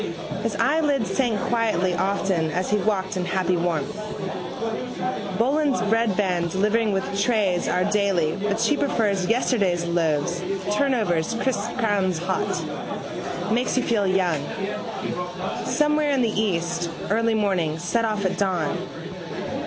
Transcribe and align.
His 0.41 0.55
eyelids 0.55 1.11
sank 1.15 1.39
quietly 1.41 1.93
often 1.93 2.49
as 2.49 2.71
he 2.71 2.77
walked 2.77 3.17
in 3.17 3.25
happy 3.25 3.55
warmth. 3.55 3.95
Boland's 5.37 5.79
breadvan 5.83 6.49
delivering 6.49 6.91
with 6.91 7.05
trays 7.21 7.67
our 7.67 7.83
daily 7.85 8.35
but 8.41 8.59
she 8.59 8.75
prefers 8.75 9.27
yesterday's 9.27 9.85
loaves 9.85 10.41
turnovers 10.75 11.35
crisp 11.35 11.69
crowns 11.77 12.17
hot. 12.17 12.63
Makes 13.53 13.77
you 13.77 13.83
feel 13.83 14.07
young. 14.07 14.43
Somewhere 15.65 16.09
in 16.09 16.23
the 16.23 16.31
east: 16.31 16.89
early 17.11 17.35
morning: 17.35 17.77
set 17.77 18.03
off 18.03 18.25
at 18.25 18.39
dawn. 18.39 18.79